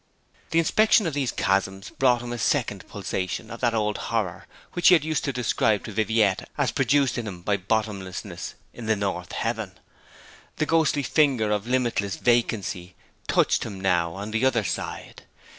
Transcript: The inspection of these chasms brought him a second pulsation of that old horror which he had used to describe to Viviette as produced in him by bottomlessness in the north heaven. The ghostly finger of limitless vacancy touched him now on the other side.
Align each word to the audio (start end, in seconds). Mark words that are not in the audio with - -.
The 0.49 0.57
inspection 0.57 1.05
of 1.05 1.13
these 1.13 1.31
chasms 1.31 1.91
brought 1.91 2.23
him 2.23 2.33
a 2.33 2.39
second 2.39 2.87
pulsation 2.87 3.51
of 3.51 3.59
that 3.59 3.75
old 3.75 3.99
horror 4.09 4.47
which 4.73 4.87
he 4.87 4.95
had 4.95 5.03
used 5.05 5.23
to 5.25 5.31
describe 5.31 5.83
to 5.85 5.91
Viviette 5.91 6.49
as 6.57 6.71
produced 6.71 7.19
in 7.19 7.27
him 7.27 7.43
by 7.43 7.55
bottomlessness 7.57 8.55
in 8.73 8.87
the 8.87 8.95
north 8.95 9.33
heaven. 9.33 9.79
The 10.55 10.65
ghostly 10.65 11.03
finger 11.03 11.51
of 11.51 11.67
limitless 11.67 12.15
vacancy 12.15 12.95
touched 13.27 13.63
him 13.63 13.79
now 13.79 14.15
on 14.15 14.31
the 14.31 14.43
other 14.43 14.63
side. 14.63 15.21